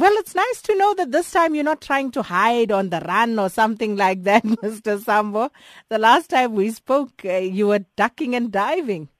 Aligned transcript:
Well, 0.00 0.14
it's 0.14 0.34
nice 0.34 0.62
to 0.62 0.74
know 0.78 0.94
that 0.94 1.12
this 1.12 1.30
time 1.30 1.54
you're 1.54 1.62
not 1.62 1.82
trying 1.82 2.10
to 2.12 2.22
hide 2.22 2.72
on 2.72 2.88
the 2.88 3.00
run 3.00 3.38
or 3.38 3.50
something 3.50 3.96
like 3.96 4.22
that, 4.22 4.42
Mr. 4.44 4.98
Sambo. 4.98 5.50
The 5.90 5.98
last 5.98 6.30
time 6.30 6.54
we 6.54 6.70
spoke, 6.70 7.22
uh, 7.22 7.32
you 7.32 7.66
were 7.66 7.84
ducking 7.96 8.34
and 8.34 8.50
diving. 8.50 9.10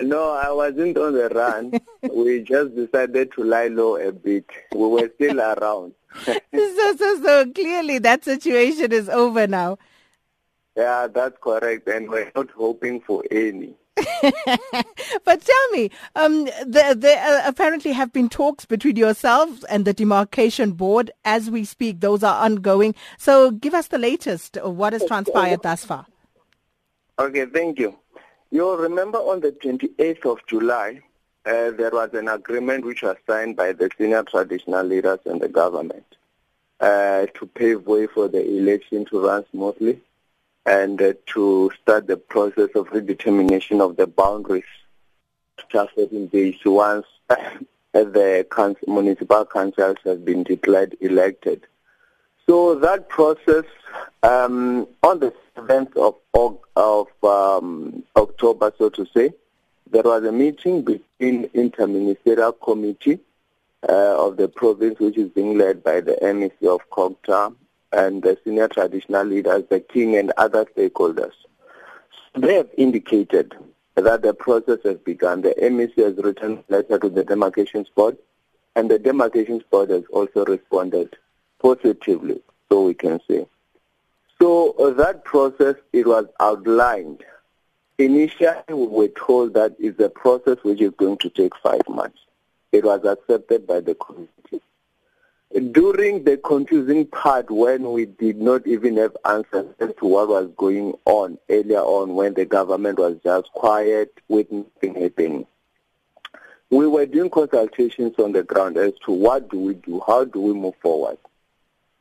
No, 0.00 0.32
I 0.32 0.50
wasn't 0.50 0.98
on 0.98 1.12
the 1.12 1.28
run. 1.28 1.78
we 2.12 2.40
just 2.40 2.74
decided 2.74 3.30
to 3.36 3.44
lie 3.44 3.68
low 3.68 3.98
a 3.98 4.10
bit. 4.10 4.46
We 4.74 4.88
were 4.88 5.08
still 5.14 5.40
around. 5.52 5.94
so, 6.24 6.36
so, 6.98 7.22
so 7.22 7.52
clearly 7.52 7.98
that 7.98 8.24
situation 8.24 8.90
is 8.90 9.08
over 9.08 9.46
now. 9.46 9.78
Yeah, 10.76 11.06
that's 11.06 11.38
correct. 11.40 11.86
And 11.86 12.10
we're 12.10 12.32
not 12.34 12.50
hoping 12.50 13.00
for 13.00 13.22
any. 13.30 13.76
but 15.24 15.40
tell 15.42 15.68
me, 15.72 15.90
um, 16.16 16.48
there, 16.66 16.94
there 16.94 17.24
uh, 17.24 17.48
apparently 17.48 17.92
have 17.92 18.12
been 18.12 18.28
talks 18.28 18.64
between 18.64 18.96
yourselves 18.96 19.64
and 19.64 19.84
the 19.84 19.92
demarcation 19.92 20.72
board 20.72 21.10
as 21.24 21.50
we 21.50 21.64
speak. 21.64 22.00
Those 22.00 22.22
are 22.22 22.44
ongoing. 22.44 22.94
So 23.18 23.50
give 23.50 23.74
us 23.74 23.88
the 23.88 23.98
latest. 23.98 24.56
of 24.56 24.76
What 24.76 24.92
has 24.92 25.04
transpired 25.04 25.62
thus 25.62 25.84
far? 25.84 26.06
Okay, 27.18 27.46
thank 27.46 27.78
you. 27.78 27.98
You'll 28.50 28.78
remember 28.78 29.18
on 29.18 29.40
the 29.40 29.52
28th 29.52 30.26
of 30.26 30.38
July, 30.46 31.00
uh, 31.46 31.70
there 31.70 31.90
was 31.90 32.12
an 32.14 32.28
agreement 32.28 32.84
which 32.84 33.02
was 33.02 33.16
signed 33.26 33.56
by 33.56 33.72
the 33.72 33.90
senior 33.96 34.22
traditional 34.24 34.84
leaders 34.84 35.20
and 35.24 35.40
the 35.40 35.48
government 35.48 36.04
uh, 36.80 37.26
to 37.34 37.46
pave 37.54 37.86
way 37.86 38.06
for 38.06 38.28
the 38.28 38.44
election 38.58 39.04
to 39.06 39.20
run 39.20 39.44
smoothly 39.50 40.00
and 40.70 41.02
uh, 41.02 41.12
to 41.26 41.68
start 41.82 42.06
the 42.06 42.16
process 42.16 42.68
of 42.76 42.86
redetermination 42.90 43.80
of 43.80 43.96
the 43.96 44.06
boundaries 44.06 44.62
just 45.68 45.94
certain 45.96 46.26
days 46.28 46.54
once 46.64 47.06
the 47.92 48.46
council, 48.52 48.86
municipal 48.86 49.44
councils 49.44 49.96
have 50.04 50.24
been 50.24 50.44
declared 50.44 50.96
elected. 51.00 51.66
So 52.46 52.76
that 52.76 53.08
process 53.08 53.64
um, 54.22 54.86
on 55.02 55.18
the 55.18 55.34
7th 55.56 55.96
of, 55.96 56.58
of 56.76 57.08
um, 57.24 58.04
October, 58.16 58.72
so 58.78 58.90
to 58.90 59.06
say, 59.12 59.32
there 59.90 60.04
was 60.04 60.24
a 60.24 60.32
meeting 60.32 60.82
between 60.82 61.48
interministerial 61.48 62.54
committee 62.62 63.18
uh, 63.88 64.24
of 64.24 64.36
the 64.36 64.46
province, 64.48 65.00
which 65.00 65.18
is 65.18 65.30
being 65.30 65.58
led 65.58 65.82
by 65.82 66.00
the 66.00 66.16
MEC 66.22 66.62
of 66.62 66.80
COGTA, 66.90 67.54
and 67.92 68.22
the 68.22 68.38
senior 68.44 68.68
traditional 68.68 69.24
leaders, 69.24 69.64
the 69.68 69.80
king 69.80 70.16
and 70.16 70.32
other 70.36 70.64
stakeholders. 70.66 71.32
They 72.36 72.54
have 72.54 72.68
indicated 72.76 73.54
that 73.96 74.22
the 74.22 74.34
process 74.34 74.78
has 74.84 74.96
begun. 74.98 75.42
The 75.42 75.54
MEC 75.60 75.96
has 75.96 76.16
written 76.16 76.62
a 76.68 76.72
letter 76.72 76.98
to 76.98 77.08
the 77.08 77.24
demarcation 77.24 77.84
board, 77.94 78.16
and 78.76 78.90
the 78.90 78.98
demarcation 78.98 79.62
board 79.70 79.90
has 79.90 80.04
also 80.12 80.44
responded 80.44 81.16
positively, 81.60 82.40
so 82.68 82.84
we 82.84 82.94
can 82.94 83.20
say. 83.28 83.46
So 84.40 84.72
uh, 84.72 84.90
that 84.94 85.24
process, 85.24 85.74
it 85.92 86.06
was 86.06 86.26
outlined. 86.38 87.24
Initially, 87.98 88.62
we 88.68 88.86
were 88.86 89.08
told 89.08 89.54
that 89.54 89.76
it's 89.78 90.00
a 90.00 90.08
process 90.08 90.56
which 90.62 90.80
is 90.80 90.92
going 90.96 91.18
to 91.18 91.28
take 91.28 91.52
five 91.56 91.86
months. 91.88 92.18
It 92.72 92.84
was 92.84 93.04
accepted 93.04 93.66
by 93.66 93.80
the 93.80 93.96
committee 93.96 94.62
during 95.72 96.22
the 96.22 96.36
confusing 96.36 97.06
part 97.06 97.50
when 97.50 97.90
we 97.90 98.06
did 98.06 98.40
not 98.40 98.66
even 98.66 98.96
have 98.96 99.16
answers 99.24 99.66
as 99.80 99.90
to 99.98 100.06
what 100.06 100.28
was 100.28 100.48
going 100.56 100.94
on 101.06 101.38
earlier 101.48 101.80
on 101.80 102.14
when 102.14 102.34
the 102.34 102.44
government 102.44 102.98
was 102.98 103.16
just 103.24 103.50
quiet 103.52 104.12
with 104.28 104.50
nothing 104.52 104.94
happening. 104.94 105.46
We 106.70 106.86
were 106.86 107.06
doing 107.06 107.30
consultations 107.30 108.14
on 108.18 108.30
the 108.30 108.44
ground 108.44 108.76
as 108.76 108.92
to 109.06 109.12
what 109.12 109.50
do 109.50 109.58
we 109.58 109.74
do, 109.74 110.00
how 110.06 110.24
do 110.24 110.40
we 110.40 110.52
move 110.52 110.76
forward. 110.80 111.18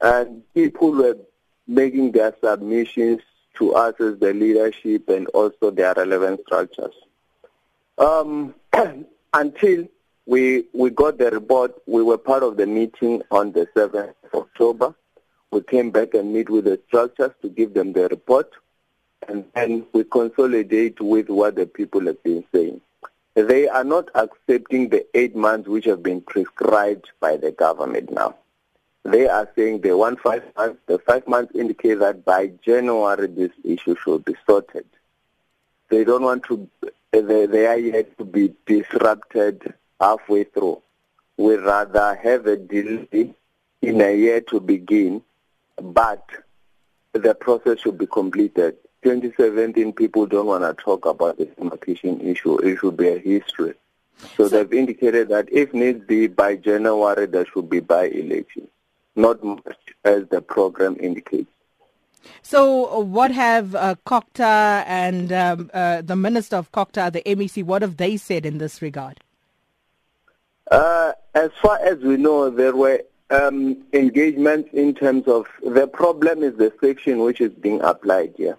And 0.00 0.42
people 0.52 0.90
were 0.90 1.16
making 1.68 2.12
their 2.12 2.34
submissions 2.42 3.20
to 3.58 3.74
us 3.74 3.94
as 4.00 4.18
the 4.18 4.34
leadership 4.34 5.08
and 5.08 5.28
also 5.28 5.70
their 5.70 5.94
relevant 5.94 6.40
structures. 6.46 6.94
Um, 7.96 8.56
until 9.32 9.86
we 10.26 10.64
we 10.72 10.90
got 10.90 11.18
the 11.18 11.30
report. 11.30 11.74
We 11.86 12.02
were 12.02 12.18
part 12.18 12.42
of 12.42 12.56
the 12.56 12.66
meeting 12.66 13.22
on 13.30 13.52
the 13.52 13.66
7th 13.76 14.14
of 14.24 14.34
October. 14.34 14.94
We 15.52 15.62
came 15.62 15.90
back 15.90 16.14
and 16.14 16.32
meet 16.32 16.50
with 16.50 16.64
the 16.64 16.80
structures 16.88 17.30
to 17.42 17.48
give 17.48 17.72
them 17.72 17.92
the 17.92 18.08
report, 18.08 18.50
and 19.28 19.44
then 19.54 19.86
we 19.92 20.04
consolidate 20.04 21.00
with 21.00 21.28
what 21.28 21.54
the 21.54 21.66
people 21.66 22.04
have 22.06 22.22
been 22.24 22.44
saying. 22.52 22.80
They 23.34 23.68
are 23.68 23.84
not 23.84 24.08
accepting 24.14 24.88
the 24.88 25.06
eight 25.14 25.36
months 25.36 25.68
which 25.68 25.84
have 25.84 26.02
been 26.02 26.22
prescribed 26.22 27.10
by 27.20 27.36
the 27.36 27.52
government 27.52 28.10
now. 28.10 28.34
They 29.04 29.28
are 29.28 29.48
saying 29.54 29.82
they 29.82 29.92
want 29.92 30.18
five 30.20 30.42
months. 30.56 30.80
The 30.86 30.98
five 30.98 31.28
months 31.28 31.54
indicate 31.54 32.00
that 32.00 32.24
by 32.24 32.48
January 32.64 33.28
this 33.28 33.52
issue 33.62 33.94
should 34.02 34.24
be 34.24 34.34
sorted. 34.48 34.86
They 35.88 36.02
don't 36.02 36.22
want 36.22 36.42
to. 36.44 36.68
They, 37.12 37.46
they 37.46 37.66
are 37.66 37.78
yet 37.78 38.18
to 38.18 38.24
be 38.24 38.52
disrupted 38.66 39.74
halfway 40.00 40.44
through. 40.44 40.82
We 41.36 41.56
rather 41.56 42.14
have 42.22 42.46
a 42.46 42.56
delay 42.56 43.34
in 43.82 44.00
a 44.00 44.16
year 44.16 44.40
to 44.42 44.60
begin, 44.60 45.22
but 45.80 46.24
the 47.12 47.34
process 47.34 47.80
should 47.80 47.98
be 47.98 48.06
completed. 48.06 48.76
2017, 49.02 49.92
people 49.92 50.26
don't 50.26 50.46
want 50.46 50.64
to 50.64 50.82
talk 50.82 51.06
about 51.06 51.38
the 51.38 51.46
demarcation 51.46 52.20
issue. 52.20 52.58
It 52.58 52.78
should 52.78 52.96
be 52.96 53.08
a 53.08 53.18
history. 53.18 53.74
So, 54.36 54.48
so 54.48 54.48
they've 54.48 54.72
indicated 54.72 55.28
that 55.28 55.48
if 55.52 55.72
need 55.74 56.06
be, 56.06 56.26
by 56.26 56.56
January, 56.56 57.26
there 57.26 57.46
should 57.46 57.68
be 57.68 57.80
by-election, 57.80 58.68
not 59.14 59.44
much 59.44 59.76
as 60.04 60.26
the 60.30 60.40
program 60.40 60.96
indicates. 60.98 61.50
So, 62.42 63.00
what 63.00 63.30
have 63.30 63.74
uh, 63.74 63.94
COGTA 64.04 64.84
and 64.86 65.32
um, 65.32 65.70
uh, 65.72 66.02
the 66.02 66.16
Minister 66.16 66.56
of 66.56 66.72
COGTA, 66.72 67.12
the 67.12 67.22
MEC, 67.24 67.62
what 67.62 67.82
have 67.82 67.98
they 67.98 68.16
said 68.16 68.44
in 68.44 68.58
this 68.58 68.82
regard? 68.82 69.20
Uh, 70.70 71.12
as 71.34 71.50
far 71.62 71.78
as 71.78 71.98
we 72.00 72.16
know, 72.16 72.50
there 72.50 72.74
were 72.74 73.00
um, 73.30 73.84
engagements 73.92 74.68
in 74.72 74.94
terms 74.94 75.26
of 75.26 75.46
the 75.62 75.86
problem 75.86 76.42
is 76.42 76.56
the 76.56 76.72
section 76.80 77.20
which 77.20 77.40
is 77.40 77.52
being 77.52 77.80
applied 77.82 78.34
here. 78.36 78.58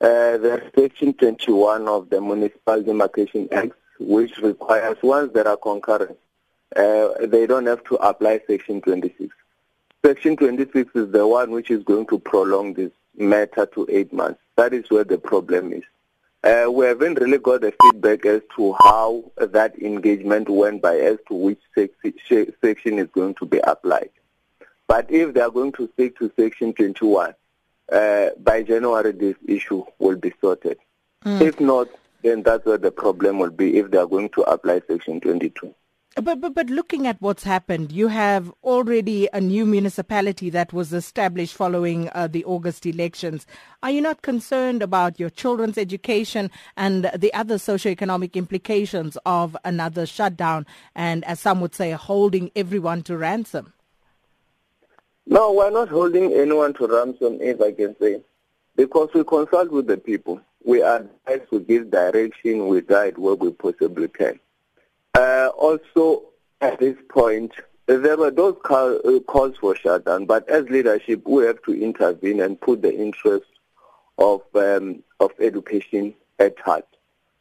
Uh, 0.00 0.36
there's 0.38 0.72
section 0.74 1.12
21 1.14 1.88
of 1.88 2.10
the 2.10 2.20
Municipal 2.20 2.82
Demarcation 2.82 3.48
Act, 3.52 3.72
which 3.98 4.36
requires 4.38 4.96
once 5.02 5.32
there 5.32 5.48
are 5.48 5.56
concurrent, 5.56 6.18
uh, 6.74 7.08
they 7.26 7.46
don't 7.46 7.66
have 7.66 7.82
to 7.84 7.94
apply 7.96 8.40
section 8.46 8.80
26. 8.80 9.34
Section 10.04 10.36
26 10.36 10.94
is 10.94 11.10
the 11.12 11.26
one 11.26 11.50
which 11.50 11.70
is 11.70 11.82
going 11.84 12.06
to 12.06 12.18
prolong 12.18 12.74
this 12.74 12.92
matter 13.16 13.66
to 13.66 13.86
eight 13.90 14.12
months. 14.12 14.40
That 14.56 14.74
is 14.74 14.90
where 14.90 15.04
the 15.04 15.18
problem 15.18 15.72
is. 15.72 15.82
Uh, 16.46 16.70
we 16.70 16.86
haven't 16.86 17.18
really 17.18 17.38
got 17.38 17.60
the 17.60 17.74
feedback 17.82 18.24
as 18.24 18.40
to 18.54 18.72
how 18.74 19.24
that 19.36 19.76
engagement 19.82 20.48
went 20.48 20.80
by 20.80 20.96
as 20.96 21.18
to 21.26 21.34
which 21.34 21.58
section 21.74 22.98
is 23.00 23.08
going 23.08 23.34
to 23.34 23.44
be 23.44 23.58
applied. 23.64 24.10
But 24.86 25.10
if 25.10 25.34
they 25.34 25.40
are 25.40 25.50
going 25.50 25.72
to 25.72 25.90
stick 25.94 26.16
to 26.20 26.30
section 26.38 26.72
21, 26.72 27.34
uh, 27.90 28.28
by 28.38 28.62
January 28.62 29.10
this 29.10 29.34
issue 29.48 29.82
will 29.98 30.14
be 30.14 30.32
sorted. 30.40 30.78
Mm. 31.24 31.40
If 31.40 31.58
not, 31.58 31.88
then 32.22 32.44
that's 32.44 32.64
where 32.64 32.78
the 32.78 32.92
problem 32.92 33.40
will 33.40 33.50
be 33.50 33.78
if 33.78 33.90
they 33.90 33.98
are 33.98 34.06
going 34.06 34.28
to 34.28 34.42
apply 34.42 34.82
section 34.86 35.20
22. 35.20 35.74
But, 36.18 36.40
but 36.40 36.54
but 36.54 36.70
looking 36.70 37.06
at 37.06 37.20
what's 37.20 37.44
happened, 37.44 37.92
you 37.92 38.08
have 38.08 38.50
already 38.64 39.28
a 39.34 39.40
new 39.40 39.66
municipality 39.66 40.48
that 40.48 40.72
was 40.72 40.94
established 40.94 41.54
following 41.54 42.08
uh, 42.14 42.26
the 42.26 42.42
August 42.46 42.86
elections. 42.86 43.46
Are 43.82 43.90
you 43.90 44.00
not 44.00 44.22
concerned 44.22 44.82
about 44.82 45.20
your 45.20 45.28
children's 45.28 45.76
education 45.76 46.50
and 46.74 47.10
the 47.14 47.34
other 47.34 47.58
socio-economic 47.58 48.34
implications 48.34 49.18
of 49.26 49.58
another 49.62 50.06
shutdown 50.06 50.64
and, 50.94 51.22
as 51.26 51.38
some 51.38 51.60
would 51.60 51.74
say, 51.74 51.90
holding 51.90 52.50
everyone 52.56 53.02
to 53.02 53.18
ransom? 53.18 53.74
No, 55.26 55.52
we're 55.52 55.70
not 55.70 55.90
holding 55.90 56.32
anyone 56.32 56.72
to 56.74 56.86
ransom, 56.86 57.42
if 57.42 57.60
I 57.60 57.72
can 57.72 57.94
say, 58.00 58.22
because 58.74 59.10
we 59.12 59.22
consult 59.22 59.70
with 59.70 59.86
the 59.86 59.98
people. 59.98 60.40
We 60.64 60.82
advise, 60.82 61.42
we 61.50 61.58
give 61.58 61.90
direction, 61.90 62.68
we 62.68 62.80
guide 62.80 63.18
where 63.18 63.34
we 63.34 63.50
possibly 63.50 64.08
can. 64.08 64.40
Uh, 65.16 65.48
also, 65.56 66.24
at 66.60 66.78
this 66.78 66.96
point, 67.08 67.50
there 67.86 68.18
were 68.18 68.30
those 68.30 68.54
call, 68.62 69.00
uh, 69.02 69.18
calls 69.20 69.56
for 69.56 69.74
shutdown, 69.74 70.26
but 70.26 70.46
as 70.50 70.68
leadership, 70.68 71.26
we 71.26 71.46
have 71.46 71.62
to 71.62 71.72
intervene 71.72 72.38
and 72.40 72.60
put 72.60 72.82
the 72.82 72.94
interest 72.94 73.46
of 74.18 74.42
um, 74.54 75.02
of 75.20 75.30
education 75.40 76.12
at 76.38 76.58
heart 76.58 76.86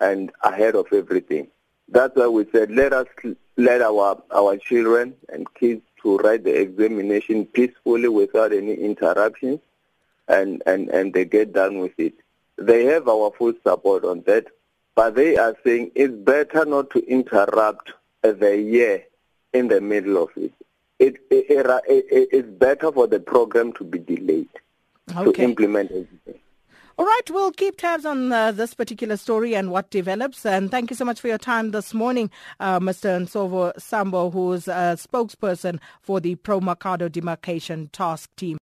and 0.00 0.30
ahead 0.44 0.76
of 0.76 0.86
everything. 0.92 1.48
That's 1.88 2.14
why 2.14 2.28
we 2.28 2.46
said 2.52 2.70
let 2.70 2.92
us 2.92 3.08
let 3.56 3.82
our 3.82 4.22
our 4.30 4.56
children 4.56 5.14
and 5.28 5.52
kids 5.54 5.82
to 6.02 6.18
write 6.18 6.44
the 6.44 6.54
examination 6.54 7.44
peacefully 7.44 8.06
without 8.08 8.52
any 8.52 8.74
interruptions, 8.74 9.58
and 10.28 10.62
and 10.64 10.90
and 10.90 11.12
they 11.12 11.24
get 11.24 11.52
done 11.52 11.80
with 11.80 11.98
it. 11.98 12.14
They 12.56 12.84
have 12.84 13.08
our 13.08 13.32
full 13.36 13.54
support 13.66 14.04
on 14.04 14.22
that. 14.28 14.46
But 14.94 15.16
they 15.16 15.36
are 15.36 15.56
saying 15.64 15.92
it's 15.94 16.14
better 16.14 16.64
not 16.64 16.90
to 16.90 17.04
interrupt 17.06 17.92
the 18.22 18.56
year 18.56 19.04
in 19.52 19.68
the 19.68 19.80
middle 19.80 20.22
of 20.22 20.30
it. 20.36 20.52
It, 20.98 21.16
it, 21.30 21.46
it, 21.50 21.66
it 21.88 22.28
it's 22.32 22.48
better 22.48 22.92
for 22.92 23.06
the 23.06 23.20
program 23.20 23.72
to 23.74 23.84
be 23.84 23.98
delayed 23.98 24.48
okay. 25.16 25.32
to 25.32 25.42
implement 25.42 25.90
everything. 25.90 26.40
All 26.96 27.04
right, 27.04 27.28
we'll 27.28 27.50
keep 27.50 27.76
tabs 27.76 28.06
on 28.06 28.32
uh, 28.32 28.52
this 28.52 28.72
particular 28.72 29.16
story 29.16 29.56
and 29.56 29.72
what 29.72 29.90
develops. 29.90 30.46
And 30.46 30.70
thank 30.70 30.90
you 30.90 30.96
so 30.96 31.04
much 31.04 31.20
for 31.20 31.26
your 31.26 31.38
time 31.38 31.72
this 31.72 31.92
morning, 31.92 32.30
uh, 32.60 32.78
Mr. 32.78 33.20
Nsovo 33.20 33.72
Sambo, 33.80 34.30
who's 34.30 34.68
a 34.68 34.96
spokesperson 34.96 35.80
for 36.00 36.20
the 36.20 36.36
Pro 36.36 36.60
Makhado 36.60 37.10
Demarcation 37.10 37.88
Task 37.88 38.30
Team. 38.36 38.58